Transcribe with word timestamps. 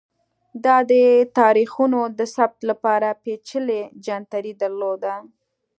دا 0.65 0.77
د 0.91 0.91
تاریخونو 1.39 1.99
د 2.17 2.19
ثبت 2.35 2.59
لپاره 2.69 3.09
پېچلی 3.23 3.81
جنتري 4.05 4.53
درلوده 4.61 5.13